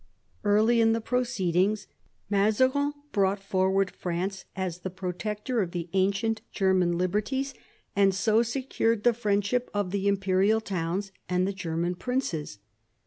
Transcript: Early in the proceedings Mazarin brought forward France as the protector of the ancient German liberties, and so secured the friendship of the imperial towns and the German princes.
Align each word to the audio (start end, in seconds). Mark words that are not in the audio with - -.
Early 0.43 0.81
in 0.81 0.93
the 0.93 0.99
proceedings 0.99 1.85
Mazarin 2.27 2.93
brought 3.11 3.39
forward 3.39 3.91
France 3.91 4.45
as 4.55 4.79
the 4.79 4.89
protector 4.89 5.61
of 5.61 5.73
the 5.73 5.89
ancient 5.93 6.41
German 6.51 6.97
liberties, 6.97 7.53
and 7.95 8.11
so 8.11 8.41
secured 8.41 9.03
the 9.03 9.13
friendship 9.13 9.69
of 9.75 9.91
the 9.91 10.07
imperial 10.07 10.59
towns 10.59 11.11
and 11.29 11.47
the 11.47 11.53
German 11.53 11.93
princes. 11.93 12.57